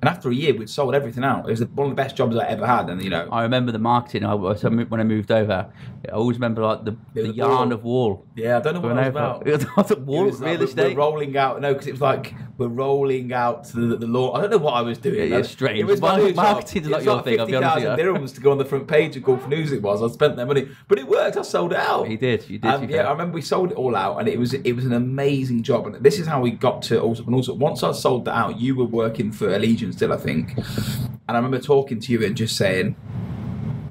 [0.02, 1.46] and after a year, we'd sold everything out.
[1.48, 3.28] It was one of the best jobs I ever had, and you know.
[3.30, 4.24] I remember the marketing.
[4.24, 5.66] I, was- when I moved over,
[6.08, 8.26] I always remember like the, the the yarn of wall.
[8.34, 9.90] Yeah, I don't know what it was about.
[9.90, 10.96] It wall, was like, real estate.
[10.96, 11.60] We're rolling out.
[11.60, 14.32] No, because it was like we're rolling out to the, the law.
[14.34, 15.30] I don't know what I was doing.
[15.32, 15.78] Yeah, strange.
[15.78, 16.36] It was Mar- my new job.
[16.36, 18.12] marketing's not your like thing, I'll be honest with 50,000 you.
[18.20, 19.72] dirhams to go on the front page of Gulf News.
[19.72, 20.02] It was.
[20.02, 21.36] I spent their money, but it worked.
[21.36, 22.08] I sold it out.
[22.10, 23.06] You did, you did, Um, you yeah, did.
[23.06, 25.86] I remember we sold it all out, and it was it was an amazing job.
[25.86, 27.24] And this is how we got to also.
[27.24, 30.56] And also, once I sold that out, you were working for Allegiance still, I think.
[30.56, 32.96] And I remember talking to you and just saying,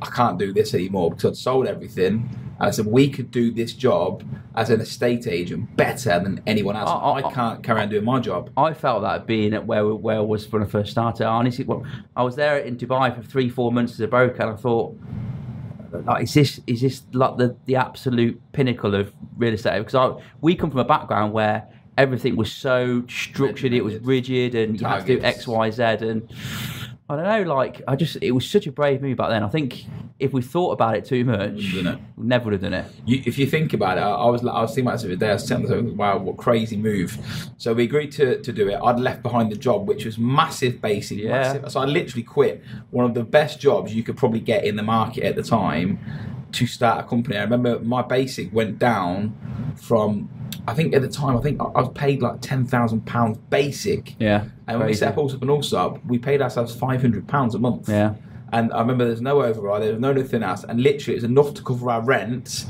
[0.02, 2.30] I can't do this anymore because I'd sold everything.
[2.60, 4.24] And I said, we could do this job
[4.56, 6.90] as an estate agent better than anyone else.
[6.92, 8.52] Oh, I oh, can't carry on doing my job.
[8.58, 11.26] I felt that being at where where I was when I first started.
[11.26, 11.86] I honestly, well,
[12.18, 14.98] I was there in Dubai for three, four months as a broker, and I thought,
[16.06, 19.80] like, is this is this like the the absolute pinnacle of real estate?
[19.80, 21.66] Because I, we come from a background where
[21.98, 25.84] everything was so structured, it was rigid, and you had to do X, Y, Z,
[25.84, 26.30] and
[27.10, 29.44] I don't know, like I just it was such a brave move back then.
[29.44, 29.84] I think
[30.20, 32.86] if we thought about it too much, we never would have done it.
[33.06, 35.16] You, if you think about it, I, was I was thinking about this the other
[35.16, 35.30] day.
[35.30, 37.18] I was telling myself, wow, what crazy move.
[37.58, 38.80] So we agreed to, to do it.
[38.84, 41.18] I'd left behind the job, which was massive basic.
[41.18, 41.30] Yeah.
[41.30, 41.72] Massive.
[41.72, 44.84] So I literally quit one of the best jobs you could probably get in the
[44.84, 46.00] market at the time
[46.52, 47.38] to start a company.
[47.38, 50.30] I remember my basic went down from,
[50.68, 54.16] I think at the time, I think I was paid like £10,000 basic.
[54.20, 57.90] Yeah, And when we set up Allsopp and Allsopp, we paid ourselves £500 a month.
[57.90, 58.16] Yeah.
[58.52, 61.54] And I remember there's no override, there's no nothing else, and literally it was enough
[61.56, 62.66] to cover our rent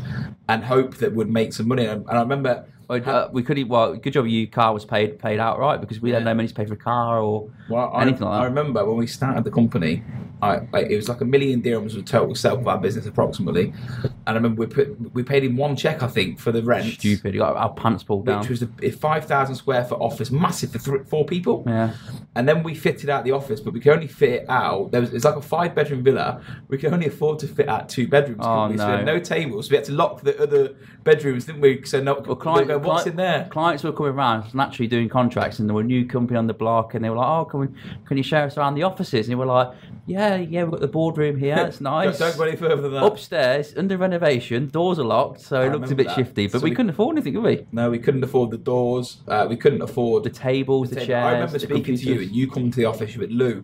[0.49, 1.85] and hope that we'd make some money.
[1.85, 5.79] And I remember, uh, we could well, good job you car was paid paid outright
[5.81, 6.29] because we had Yeah.
[6.29, 8.41] no money to pay for a car or well, I, anything like that.
[8.41, 10.03] I remember when we started the company,
[10.41, 13.73] I, like, it was like a million dirhams of total sale of our business approximately.
[14.03, 16.93] And I remember we put we paid him one check, I think, for the rent,
[16.93, 17.33] Stupid.
[17.33, 18.39] You got our pants pulled down.
[18.41, 21.63] which was a five thousand square foot office, massive for three, four people.
[21.67, 21.93] yeah.
[22.35, 24.91] And then we fitted out the office, but we could only fit it out.
[24.91, 26.41] There was it's like a five bedroom villa.
[26.69, 28.41] We could only afford to fit out two bedrooms.
[28.43, 28.77] Oh, we?
[28.77, 29.13] So we had no.
[29.15, 29.67] no tables.
[29.67, 31.83] So we had to lock the other bedrooms, didn't we?
[31.83, 33.47] So no, Well, client, what's in there?
[33.51, 36.53] Clients were coming around, naturally doing contracts, and there were a new company on the
[36.53, 37.67] block, and they were like, "Oh, can we,
[38.05, 39.69] can you show us around the offices?" And we were like,
[40.05, 41.55] "Yeah, yeah, we've got the boardroom here.
[41.67, 43.03] It's nice." Don't, don't go any further than that.
[43.03, 46.15] Upstairs, under renovation, doors are locked, so I it looks a bit that.
[46.15, 46.47] shifty.
[46.47, 47.65] But So we, we- couldn't afford anything, could we?
[47.71, 49.17] No, we couldn't afford the doors.
[49.27, 51.07] Uh, we couldn't afford The tables, the, table.
[51.07, 51.25] chairs.
[51.25, 53.15] I remember the speaking to you, and you come to the office.
[53.17, 53.63] with Lou,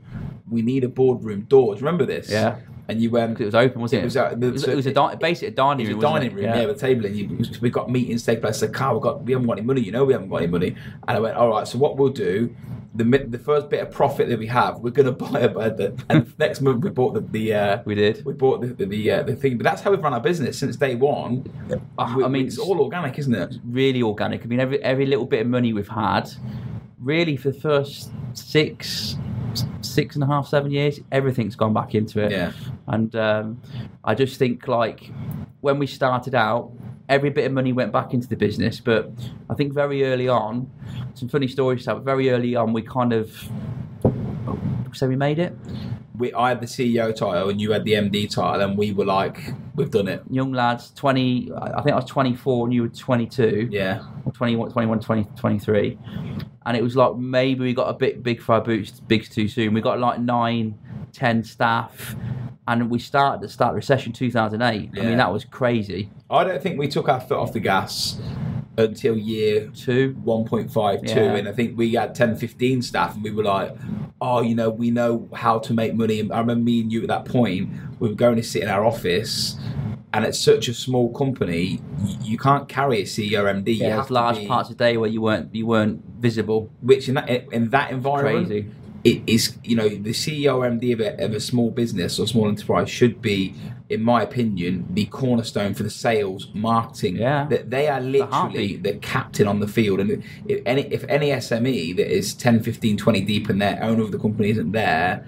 [0.50, 1.74] we need a boardroom door.
[1.76, 2.30] Do you remember this?
[2.30, 2.58] Yeah.
[2.88, 4.02] And you went, It was open, wasn't it?
[4.02, 5.90] It was, uh, the- it was, so it was a di- basically a dining It
[5.90, 5.98] room.
[5.98, 6.36] was a wasn't dining it?
[6.50, 8.58] room, yeah, with a table, and you, we got meetings take place.
[8.58, 9.82] I said, Carl, we got, we haven't got any money.
[9.82, 10.76] You know, we haven't got any money.
[11.08, 11.68] And I went, all right.
[11.68, 12.56] So what we'll do,
[12.94, 15.50] the mi- the first bit of profit that we have, we're going to buy a
[15.50, 16.04] bed.
[16.10, 18.24] And next month we bought the the uh, We did.
[18.24, 19.58] we bought the the, the, uh, the thing.
[19.58, 21.44] But that's how we've run our business since day one.
[21.98, 23.56] Ah, We- I mean, it's all organic, isn't it?
[23.68, 24.44] really organic.
[24.44, 26.30] I mean, every every little bit of money we've had,
[27.00, 29.18] really for the first six,
[29.82, 32.32] six and a half, seven years, everything's gone back into it.
[32.32, 32.52] Yeah.
[32.88, 33.62] And um,
[34.04, 35.12] I just think like
[35.62, 36.72] when we started out,
[37.10, 38.80] every bit of money went back into the business.
[38.80, 39.12] But
[39.50, 40.70] I think very early on,
[41.14, 43.50] some funny stories to but Very early on, we kind of
[44.94, 45.54] so we made it.
[46.18, 49.06] We, I had the CEO title and you had the MD title, and we were
[49.06, 49.40] like,
[49.76, 50.24] we've done it.
[50.30, 51.52] Young lads, twenty.
[51.56, 53.68] I think I was twenty four and you were twenty two.
[53.72, 54.04] Yeah.
[54.26, 55.98] or 21, 21 20, 23.
[56.66, 59.48] and it was like maybe we got a bit big for our boots, big too
[59.48, 59.74] soon.
[59.74, 60.78] We got like nine,
[61.12, 62.16] ten staff,
[62.68, 64.90] and we started at the start of recession 2008.
[64.98, 66.10] I mean, that was crazy.
[66.30, 68.20] I don't think we took our foot off the gas
[68.78, 70.14] until year Two.
[70.26, 71.36] 1.52 Yeah.
[71.36, 73.74] and i think we had 10 15 staff and we were like
[74.22, 77.02] oh you know we know how to make money and i remember me and you
[77.02, 79.58] at that point we were going to sit in our office
[80.14, 81.82] and it's such a small company
[82.22, 84.84] you can't carry a ceo md you Yeah, have there's large be- parts of the
[84.84, 86.70] day where you weren't you weren't visible.
[86.82, 88.72] which in that in that environment Crazy.
[89.04, 92.48] it is you know the CEO MD of a, of a small business or small
[92.48, 93.54] enterprise should be,
[93.90, 97.18] in my opinion, the cornerstone for the sales, marketing.
[97.18, 97.46] Yeah.
[97.50, 98.84] that they are literally heartbeat.
[98.84, 102.98] the captain on the field, and if any if any SME that is 10, 15,
[102.98, 105.26] 20 deep and their owner of the company isn't there.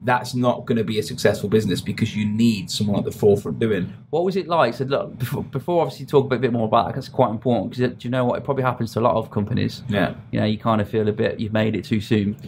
[0.00, 3.58] That's not going to be a successful business because you need someone at the forefront
[3.58, 3.92] doing.
[4.08, 4.72] What was it like?
[4.74, 7.72] So look, before, before obviously talk a bit, bit more about that, that's quite important.
[7.72, 8.38] Because do you know what?
[8.38, 9.82] It probably happens to a lot of companies.
[9.88, 12.38] Yeah, You know, you kind of feel a bit you've made it too soon.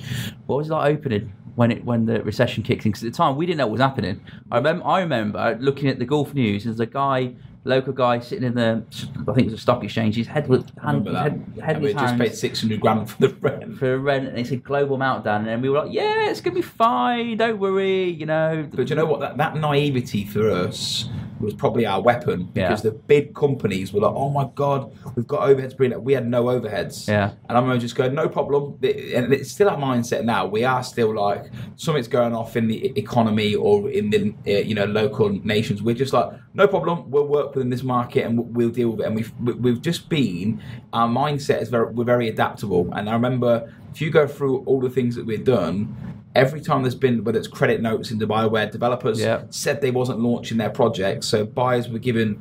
[0.46, 2.92] What was it like opening when it when the recession kicked in?
[2.92, 4.20] Because at the time we didn't know what was happening.
[4.50, 6.64] I remember I remember looking at the Gulf News.
[6.64, 7.34] There's a guy,
[7.64, 8.84] local guy, sitting in the
[9.28, 10.16] I think it was a stock exchange.
[10.16, 11.14] His head was hand, that.
[11.14, 13.78] head, head and we just hands paid six hundred grand for the rent.
[13.78, 16.56] for a rent, and it said global meltdown, and we were like, yeah, it's gonna
[16.56, 17.36] be fine.
[17.36, 18.10] Don't worry.
[18.10, 18.68] You know.
[18.70, 19.20] But do you know what?
[19.20, 21.08] That, that naivety for us
[21.40, 22.90] was probably our weapon because Yeah.
[22.90, 26.02] the big companies were like, "Oh my god, we've got overheads." Brilliant.
[26.02, 27.08] We had no overheads.
[27.08, 27.30] Yeah.
[27.48, 30.46] And I'm just going, "No problem." And it's still our mindset now.
[30.46, 34.74] We are still like something's going off in the economy or in the uh, you
[34.74, 35.82] know local nations.
[35.82, 37.10] We're just like, "No problem.
[37.10, 40.08] We'll work within this market and we'll, we'll deal with it." And we've we've just
[40.08, 40.60] been
[40.92, 42.90] our mindset is very we're very adaptable.
[42.92, 45.96] And I remember if you go through all the things that we've done.
[46.36, 49.42] Every time there's been whether it's credit notes in Dubai where developers Yeah.
[49.50, 52.38] said they wasn't launching their project, so buyers were given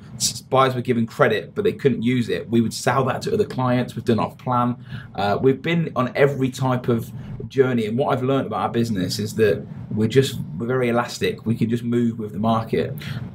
[0.51, 2.49] buyers were given credit, but they couldn't use it.
[2.49, 3.95] We would sell that to other clients.
[3.95, 4.75] We've done off plan.
[5.15, 7.11] Uh, we've been on every type of
[7.47, 11.45] journey, and what I've learned about our business is that we're just we're very elastic.
[11.47, 12.93] We can just move with the market.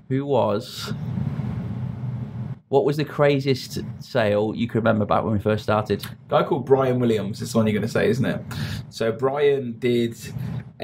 [0.08, 0.92] Who was?
[2.74, 6.04] What was the craziest sale you could remember back when we first started?
[6.26, 8.40] guy called Brian Williams is the one you're going to say, isn't it?
[8.90, 10.16] So Brian did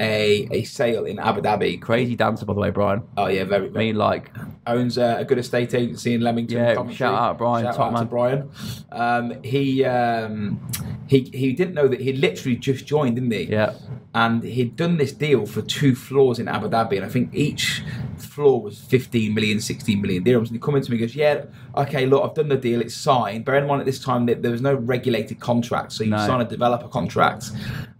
[0.01, 1.81] a a sale in Abu Dhabi.
[1.81, 3.03] Crazy dancer, by the way, Brian.
[3.17, 3.67] Oh yeah, very.
[3.67, 4.31] I mean, like,
[4.67, 6.57] owns a, a good estate agency in Leamington.
[6.57, 6.95] Yeah, Coventry.
[6.95, 8.07] shout out Brian, Shout top out to man.
[8.07, 8.49] Brian.
[8.91, 10.59] Um, he um,
[11.07, 13.43] he he didn't know that he literally just joined, didn't he?
[13.43, 13.73] yeah,
[14.13, 17.83] And he'd done this deal for two floors in Abu Dhabi, and I think each
[18.17, 20.47] floor was 15 million, 16 million dirhams.
[20.47, 22.81] And he come into me and goes, "Yeah, okay, look, I've done the deal.
[22.81, 23.45] It's signed.
[23.45, 26.17] Bear in mind at this time that there was no regulated contract, so you No.
[26.17, 27.51] sign a developer contract."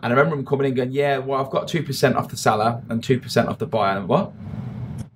[0.03, 2.30] And I remember him coming in and going, "Yeah, well, I've got two percent off
[2.30, 4.32] the seller and two percent off the buyer." And what?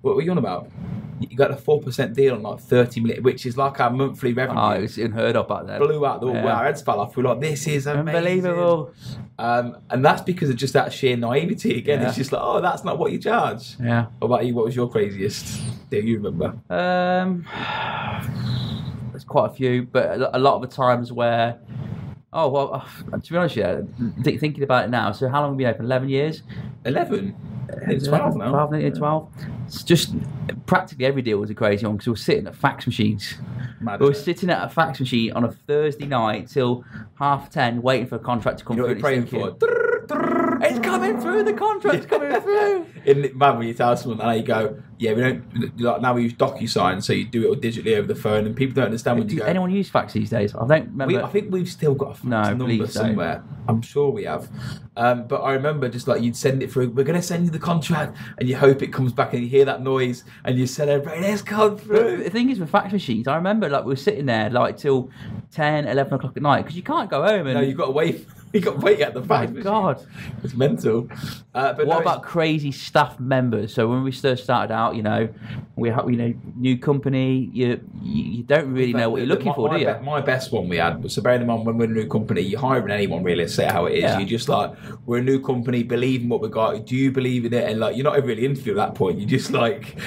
[0.02, 0.68] What were you on about?
[1.18, 4.34] You got a four percent deal on like 30 million, which is like our monthly
[4.34, 4.60] revenue.
[4.60, 5.78] oh, it was unheard of back then.
[5.80, 6.46] Blew out the Yeah.
[6.54, 7.16] our heads fell off.
[7.16, 8.16] We are like, "This is amazing.
[8.16, 8.90] Unbelievable.
[9.38, 11.78] Um, and that's because of just that sheer naivety.
[11.78, 12.08] Again, Yeah.
[12.08, 13.76] it's just like, oh, that's not what you charge.
[13.82, 14.06] Yeah.
[14.18, 14.54] What about you?
[14.54, 15.60] What was your craziest?
[15.90, 16.54] Do you remember?
[16.70, 17.46] Um,
[19.10, 21.58] there's quite a few, but a a lot of the times where,
[22.32, 22.74] oh well,
[23.12, 23.80] uh, to be honest, yeah,
[24.22, 25.12] thinking about it now.
[25.12, 25.84] So how long have we been open?
[25.86, 26.42] Eleven years.
[26.86, 27.34] Eleven.
[27.88, 28.50] It's twelve now.
[28.50, 29.28] 12, nearly 12.
[29.66, 30.14] It's just
[30.66, 33.34] practically every deal was a crazy one because we were sitting at fax machines.
[33.80, 36.84] Mad, We were sitting at a fax machine on a Thursday night till
[37.18, 39.10] half ten, waiting for a contract to come You know what through.
[39.10, 39.50] you're praying for?
[40.86, 41.42] Thinking, It's coming through.
[41.44, 42.86] The contract's coming through.
[43.06, 46.22] In man, when you tell someone and you go, yeah, we don't like now we
[46.22, 49.18] use DocuSign, so you do it all digitally over the phone, and people don't understand
[49.18, 49.50] when you Does go.
[49.50, 50.54] anyone use fax these days?
[50.54, 51.06] I don't remember.
[51.14, 52.90] We, I think we've still got a fax No, number please don't.
[53.08, 53.44] somewhere.
[53.68, 54.48] I'm sure we have.
[54.96, 56.90] Um, but I remember just like you'd send it through.
[56.90, 59.48] We're going to send you the contract, and you hope it comes back, and you
[59.50, 61.18] hear that noise, and you celebrate.
[61.22, 62.24] It's come But through.
[62.24, 65.10] the thing is with fax machines, I remember like we were sitting there like till
[65.52, 67.54] 10, 11 o'clock at night because you can't go home and.
[67.54, 68.26] No, you've got to wait.
[68.56, 69.50] You got at the My fax.
[69.50, 69.62] machine.
[69.62, 70.06] God.
[70.42, 71.08] it's mental.
[71.54, 73.74] Uh, but What no, about crazy staff members?
[73.74, 75.28] So when we first started out, you know,
[75.76, 77.50] we have you know new company.
[77.52, 79.94] You you, don't really know what you're looking my, for, my do you?
[79.94, 82.06] be- my best one we had was so bearing in mind when we're a new
[82.06, 83.42] company, you're hiring anyone really.
[83.42, 84.02] Let's say how it is.
[84.04, 84.18] Yeah.
[84.18, 84.72] You're just like
[85.04, 86.86] we're a new company, believe in what we got.
[86.86, 87.68] Do you believe in it?
[87.68, 89.18] And like you're not really interviewed at that point.
[89.18, 89.98] You're just like.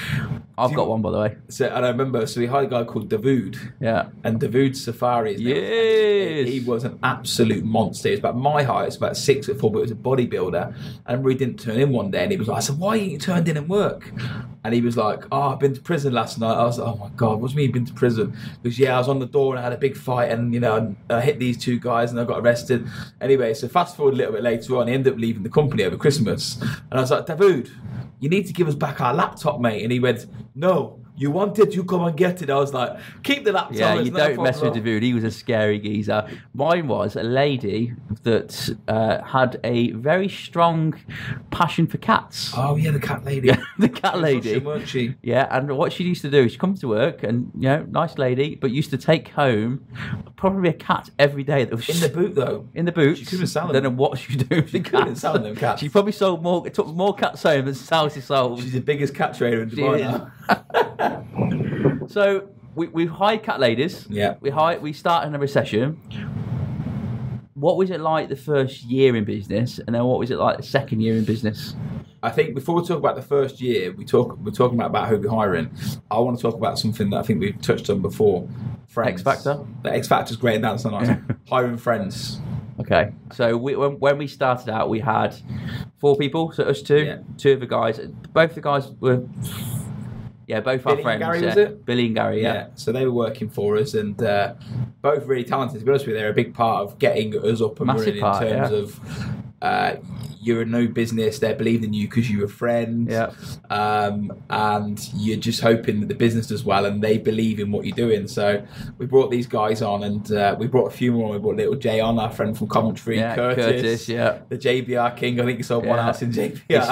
[0.60, 1.38] I've got one by the way.
[1.50, 3.58] So and I remember so we hired a guy called Dawood.
[3.80, 4.10] Yeah.
[4.24, 5.34] And Dawood Safari.
[5.34, 5.64] his name was.
[5.64, 6.48] Yes.
[6.48, 8.10] He was an absolute monster.
[8.10, 10.76] He was about my height, it's about six foot four, but he was a bodybuilder.
[11.06, 13.12] And we didn't turn in one day, and he was like, I said, Why ain't
[13.12, 14.12] you turned in and work?
[14.64, 16.54] And he was like, Oh, I've been to prison last night.
[16.54, 18.38] I was like, Oh my God, what's me been to prison?
[18.62, 20.60] Because, yeah, I was on the door and I had a big fight, and, you
[20.60, 22.88] know, I hit these two guys and I got arrested.
[23.22, 25.84] Anyway, so fast forward a little bit later on, he ended up leaving the company
[25.84, 26.58] over Christmas.
[26.62, 27.70] And I was like, Dawood,
[28.20, 29.84] you need to give us back our laptop, mate.
[29.84, 32.50] And he went, No, you want it, you come and get it.
[32.50, 32.92] I was like,
[33.24, 33.78] keep the laptop.
[33.78, 35.04] Yeah, you don't mess with problem." David.
[35.04, 36.22] He was a scary geezer.
[36.54, 38.52] Mine was a lady that
[38.88, 40.96] uh, had a very strong
[41.52, 42.54] passion for cats.
[42.56, 43.52] Oh yeah, the cat lady.
[43.80, 44.58] the cat lady.
[44.60, 45.16] Weren't she?
[45.22, 47.86] Yeah, and what she used to do is she'd come to work and, you know,
[47.90, 49.86] nice lady, but used to take home
[50.38, 52.68] probably a cat every day that was In the boot though.
[52.74, 53.18] in the boot.
[53.18, 53.98] She couldn't sell Don't know them.
[53.98, 55.22] what she do with the couldn't cats.
[55.22, 55.82] sell them cats.
[55.82, 58.62] She probably sold more, It took more cats home than Southie sold.
[58.62, 60.32] She's the biggest cat trader in Dubai now.
[62.10, 64.08] So we we hired cat ladies.
[64.10, 64.36] Yeah.
[64.42, 64.82] We hired.
[64.82, 66.00] We started in a recession.
[67.54, 70.58] What was it like the first year in business, and then what was it like
[70.58, 71.76] the second year in business?
[72.24, 75.08] I think before we talk about the first year, we talk we're talking about, about
[75.10, 75.70] who we're hiring.
[76.10, 78.48] I want to talk about something that I think we've touched on before.
[78.88, 79.12] Friends.
[79.12, 79.66] X Factor?
[79.84, 81.16] The X Factor's great and that's nice.
[81.50, 82.40] hiring friends.
[82.80, 85.36] Okay, so we, when, when we started out, we had
[86.00, 86.52] four people.
[86.54, 87.18] So us two, Yeah.
[87.38, 88.00] two of the guys.
[88.34, 89.24] Both the guys were,
[90.50, 91.20] yeah, both our Billy and friends.
[91.22, 91.46] Gary, yeah.
[91.46, 91.86] was it?
[91.86, 92.54] Billy and Gary, Yeah.
[92.54, 92.68] yeah.
[92.74, 94.56] So they were working for us and uh,
[95.04, 95.80] both really talented.
[95.80, 98.08] To be honest with you, they're a big part of getting us up and Massive
[98.08, 98.78] running part, in terms yeah.
[98.78, 99.96] of uh,
[100.42, 101.40] you're a no business.
[101.40, 103.12] They believed in you because you were friends.
[103.12, 103.32] Yeah.
[103.70, 107.86] Um, and you're just hoping that the business does well and they believe in what
[107.86, 108.28] you're doing.
[108.28, 108.66] So
[108.98, 111.32] we brought these guys on and uh, we brought a few more.
[111.32, 114.40] We brought little Jay on, our friend from Coventry, Yeah, Curtis, Curtis, yeah.
[114.48, 115.40] the JBR King.
[115.42, 116.04] I think he sold one Yeah.
[116.04, 116.62] house in JBR.
[116.70, 116.88] It's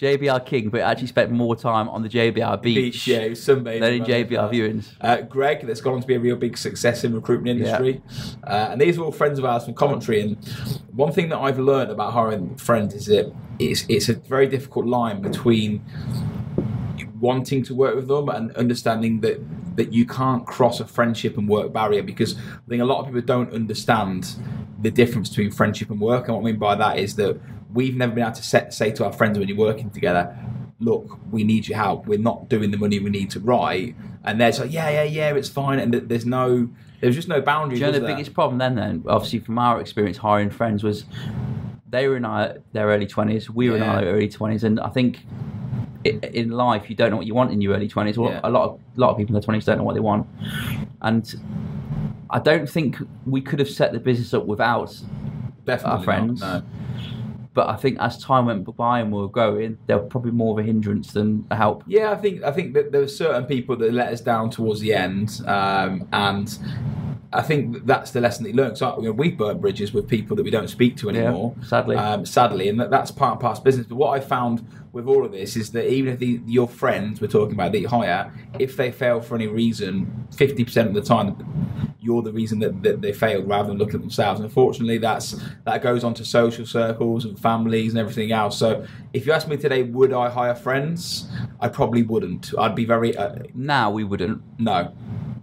[0.00, 3.80] JBR King, but actually spent more time on the JBR beach, Beach, yeah, sunbathing.
[3.80, 4.88] than in JBR viewings.
[5.00, 8.00] Uh, Greg, that's gone on to be a real big success in recruitment industry,
[8.44, 10.20] uh, and these are all friends of ours from Coventry.
[10.20, 10.36] And
[10.92, 14.86] one thing that I've learned about hiring friends is that it's it's a very difficult
[14.86, 15.84] line between
[17.20, 19.40] wanting to work with them and understanding that
[19.76, 23.06] that you can't cross a friendship and work barrier because I think a lot of
[23.06, 24.34] people don't understand
[24.80, 26.26] the difference between friendship and work.
[26.26, 27.40] And what I mean by that is that
[27.72, 30.36] we've never been able to set, say to our friends when you're working together,
[30.80, 32.06] look, we need your help.
[32.06, 33.94] We're not doing the money we need to write.
[34.24, 35.78] And they're like, yeah, yeah, yeah, it's fine.
[35.78, 36.68] And there's no,
[37.00, 37.80] there's just no boundaries.
[37.80, 38.08] You know the there?
[38.08, 38.74] biggest problem then?
[38.74, 41.04] Then obviously from our experience hiring friends was
[41.90, 44.88] they were in our, their early twenties, we were in our early twenties, and I
[44.90, 45.18] think
[46.04, 48.16] in life you don't know what you want in your early twenties.
[48.16, 48.40] Well, Yeah.
[48.44, 50.26] a lot of a lot of people in their twenties don't know what they want,
[51.02, 51.34] and
[52.30, 54.96] I don't think we could have set the business up without.
[55.66, 56.40] Definitely our not, friends.
[56.40, 56.62] no.
[57.52, 60.52] But I think as time went by and we were growing, they were probably more
[60.58, 61.82] of a hindrance than a help.
[61.86, 64.80] Yeah, I think I think that there were certain people that let us down towards
[64.80, 66.48] the end, um, and
[67.32, 68.74] I think that's the lesson that you learn.
[68.74, 71.54] So you know, we've burnt bridges with people that we don't speak to anymore.
[71.64, 71.96] sadly.
[71.96, 73.86] um, sadly, and that, that's part and parcel of business.
[73.86, 77.20] But what I found with all of this is that even if the, your friends
[77.20, 80.94] we're talking about that you hire, if they fail for any reason, fifty percent of
[80.94, 81.36] the time
[82.00, 84.40] you're the reason that, that they failed rather than looking at themselves.
[84.40, 88.58] And unfortunately, that's that goes on to social circles and families and everything else.
[88.58, 91.28] So if you ask me today, would I hire friends?
[91.60, 92.52] I probably wouldn't.
[92.58, 94.42] I'd be very uh, Now we wouldn't.
[94.58, 94.92] no.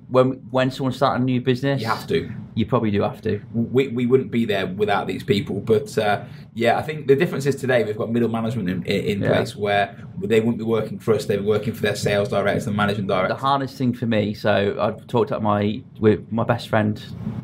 [0.10, 2.32] When when someone's starting a new business, You have to.
[2.56, 3.40] You probably do have to.
[3.54, 5.60] we, we wouldn't be there without these people.
[5.60, 6.24] But uh,
[6.56, 9.28] yeah, I think the difference is today we've got middle management in, in Yeah.
[9.28, 12.66] place where they wouldn't be working for us; they'd be working for their sales directors
[12.68, 13.36] and managing directors.
[13.38, 17.04] The hardest thing for me, so I've talked to my with my best friend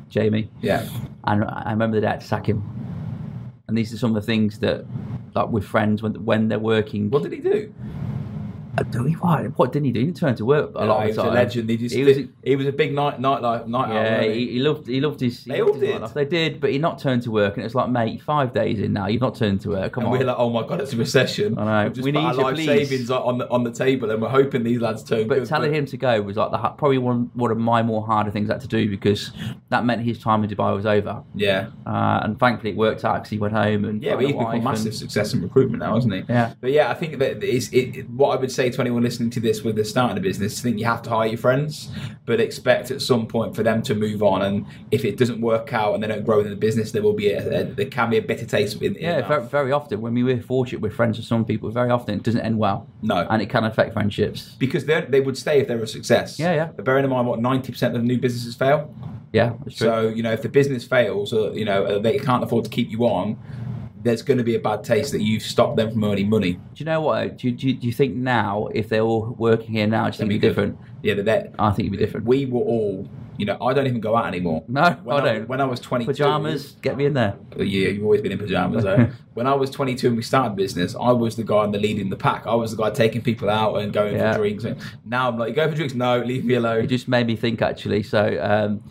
[0.10, 0.88] Jamie, yeah,
[1.26, 2.64] and I remember the day I had to sack him.
[3.68, 4.86] And these are some of the things that,
[5.36, 7.10] like with friends, when when they're working.
[7.10, 7.74] what did he do?
[8.76, 9.44] Don't know why.
[9.56, 10.00] What didn't he do?
[10.00, 11.28] He didn't turn to work a lot he of the was time.
[11.28, 11.70] a legend.
[11.70, 13.90] He, just, He was- he was a big night night life night.
[13.94, 15.44] Yeah, wasn't he, he loved he loved his.
[15.44, 16.14] They loved all his did.
[16.16, 18.80] They did, but he not turned to work, and it was like, mate, five days
[18.80, 19.94] in now, you've not turned to work.
[19.94, 20.20] Come and on.
[20.20, 21.58] we're like, oh my god, it's a recession.
[21.60, 21.90] I know.
[21.98, 22.66] We put need our you, life please.
[22.90, 25.48] savings on the on the table, and we're hoping these lads turn But good.
[25.48, 28.50] telling him to go was like the, probably one one of my more harder things
[28.50, 29.32] I had to do because
[29.70, 31.22] that meant his time in Dubai was over.
[31.36, 34.28] yeah, Uh, and thankfully it worked out because he went home and yeah, but a
[34.28, 36.24] he's become wife massive and- success in recruitment now, hasn't he?
[36.28, 36.54] Yeah.
[36.60, 39.30] But yeah, I think that it's, it, it- what I would say to anyone listening
[39.32, 41.38] to this with the starting of a business, I think you have to hire your
[41.38, 41.90] friends,
[42.26, 44.42] but expect at some point for them to move on.
[44.42, 47.14] And if it doesn't work out and they don't grow in the business, there will
[47.14, 50.02] be a, a there can be a bitter taste in, in Yeah, very, very often
[50.02, 52.88] when we were fortunate with friends with some people, very often it doesn't end well.
[53.02, 53.28] No.
[53.30, 54.56] And it can affect friendships.
[54.60, 56.40] because they they would stay if they were a success.
[56.40, 56.66] Yeah, yeah.
[56.76, 58.94] But bearing in mind what ninety percent of new businesses fail.
[59.32, 59.54] Yeah.
[59.70, 62.90] So you know if the business fails, or you know they can't afford to keep
[62.92, 63.38] you on,
[64.04, 66.54] there's going to be a bad taste that you've stopped them from earning money.
[66.54, 67.38] do you know what?
[67.38, 70.14] Do you, do, you, do you think now, if they're all working here now, do
[70.16, 70.78] you think It'd it'd be different?
[71.02, 72.26] Yeah, that I think it'd be different.
[72.26, 73.10] we were all.
[73.36, 74.64] You know, I don't even go out anymore.
[74.68, 75.50] No, when I don't.
[75.50, 77.36] When I was 22, Pajamas, get me in there.
[77.58, 78.84] Yeah, you've always been in pajamas.
[78.84, 79.08] though.
[79.34, 81.98] when I was 22 and we started business, I was the guy in the lead
[81.98, 82.46] in the pack.
[82.46, 84.34] I was the guy taking people out and going Yeah.
[84.34, 84.66] for drinks.
[85.04, 85.96] Now I'm like, you go for drinks?
[85.96, 86.84] No, leave me alone.
[86.84, 88.04] It just made me think actually.
[88.04, 88.84] So um,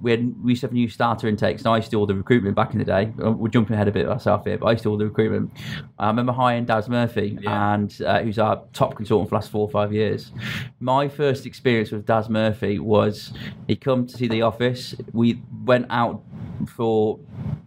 [0.00, 1.62] we had we used to have new starter intakes.
[1.62, 3.12] And I used to do all the recruitment back in the day.
[3.22, 4.96] Uh, We're jumping ahead a bit of ourselves here, but I used to do all
[4.98, 5.50] the recruitment.
[5.98, 7.74] I remember hiring Daz Murphy, Yeah.
[7.74, 10.32] and uh, who's our top consultant for the last four or five years.
[10.80, 13.32] My first experience with Daz Murphy was
[13.68, 14.94] he come to see the office.
[15.12, 16.22] We went out
[16.66, 17.18] for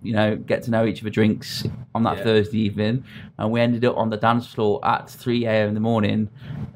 [0.04, 1.64] you know get to know each other drinks
[1.96, 2.24] on that Yeah.
[2.24, 3.04] Thursday evening,
[3.38, 5.68] and we ended up on the dance floor at 3 a.m.
[5.70, 6.30] in the morning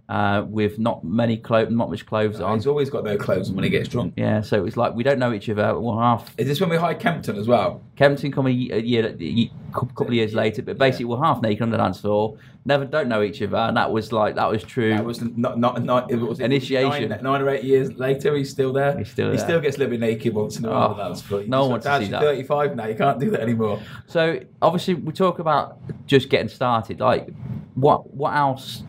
[0.10, 2.56] uh, with not many clothes, not much clothes on.
[2.58, 4.14] He's always got no clothes on when he gets drunk.
[4.16, 5.78] Yeah, so it was like we don't know each other.
[5.78, 7.82] Well, half Is this when we hired Kempton as well?
[7.98, 11.42] Kempton come a ye- a year, a couple of years later, but basically we're half
[11.42, 12.38] naked on the dance floor.
[12.64, 14.92] Never don't know each other, and that was like that was true.
[14.94, 16.10] That was not not not.
[16.12, 17.10] It was Initiation.
[17.10, 18.98] Nine, nine or eight years later, he's still there.
[18.98, 20.96] He's still He still gets a little bit naked once in a while.
[21.32, 22.22] Oh, no one wants to see that.
[22.22, 22.86] 35 now.
[22.88, 23.82] You can't do that anymore.
[24.06, 27.00] So obviously we talk about just getting started.
[27.02, 27.30] Like
[27.76, 28.84] what what else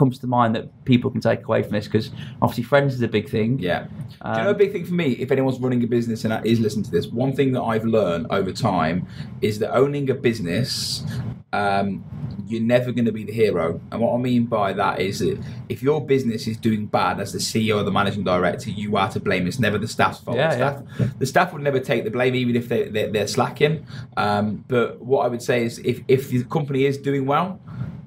[0.00, 1.86] comes to mind that people can take away from this?
[1.86, 2.10] Because
[2.42, 3.58] obviously friends is a big thing.
[3.58, 3.80] Yeah.
[3.84, 6.30] Do you Um, know a big thing for me, if anyone's running a business and
[6.46, 9.06] is listening to this, one thing that I've learned over time
[9.42, 11.04] is that owning a business,
[11.52, 12.02] um,
[12.46, 13.66] you're never going to be the hero.
[13.92, 17.32] And what I mean by that is that if your business is doing bad as
[17.32, 19.46] the CEO or the managing director, you are to blame.
[19.46, 20.36] It's never the staff's fault.
[20.38, 23.28] Yeah, the, staff, the staff would never take the blame, even if they, they, they're
[23.28, 23.86] slacking.
[24.16, 27.60] Um, but what I would say is if, if the company is doing well,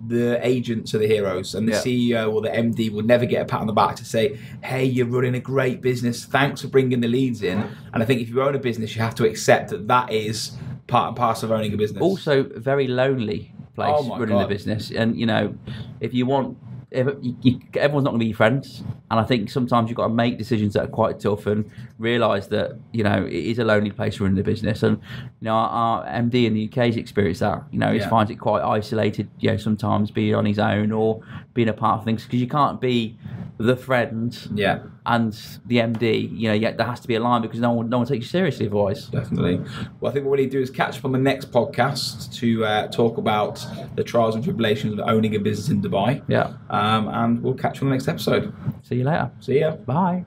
[0.08, 1.80] the agents are the heroes, and the Yeah.
[1.80, 4.86] CEO or the MD will never get a pat on the back to say, "Hey,
[4.86, 6.26] you're running a great business.
[6.26, 7.64] Thanks for bringing the leads in."
[7.94, 10.52] And I think if you own a business, you have to accept that that is
[10.88, 12.02] part and parcel of owning a business.
[12.02, 15.56] Also, a very lonely place Oh running the business, and you know,
[16.00, 16.58] if you want.
[16.94, 19.98] If you, you, everyone's not going to be your friends, and I think sometimes you've
[19.98, 23.60] got to make decisions that are quite tough and realise that you know it is
[23.60, 24.84] a lonely place running the business.
[24.84, 24.98] And
[25.40, 27.64] you know, our, our MD in the UK's experienced that.
[27.72, 29.30] You know, he finds it quite isolated.
[29.40, 31.22] You know, sometimes being on his own or
[31.54, 33.18] being a part of things because you can't be
[33.58, 35.34] the friend yeah, and
[35.66, 36.30] the MD.
[36.38, 38.26] You know, yet there has to be a line because no one, no one takes
[38.26, 39.08] you seriously otherwise.
[39.08, 39.58] definitely.
[40.00, 42.34] Well, I think what we need to do is catch up on the next podcast
[42.36, 46.22] to uh, talk about the trials and tribulations of owning a business in Dubai.
[46.28, 46.54] Yeah.
[46.70, 48.54] Um, and we'll catch you on the next episode.
[48.84, 49.32] See you later.
[49.40, 49.72] See ya.
[49.76, 50.26] Bye.